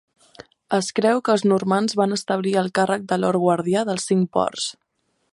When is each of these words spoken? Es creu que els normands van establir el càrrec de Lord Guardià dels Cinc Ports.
Es 0.77 0.87
creu 0.99 1.19
que 1.27 1.33
els 1.33 1.43
normands 1.51 1.95
van 2.01 2.15
establir 2.17 2.53
el 2.61 2.69
càrrec 2.79 3.05
de 3.11 3.19
Lord 3.25 3.43
Guardià 3.43 3.83
dels 3.91 4.09
Cinc 4.13 4.31
Ports. 4.39 4.65